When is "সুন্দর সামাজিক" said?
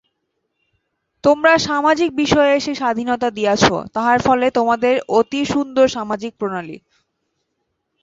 5.45-6.31